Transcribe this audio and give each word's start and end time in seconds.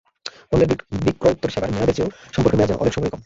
পণ্যের 0.49 0.69
বিক্রয়োত্তর 1.05 1.53
সেবার 1.53 1.73
মেয়াদের 1.73 1.95
চেয়েও 1.97 2.13
সম্পর্কের 2.33 2.57
মেয়াদ 2.57 2.69
যেন 2.71 2.81
অনেক 2.81 2.93
সময়ই 2.93 3.11
কম। 3.13 3.19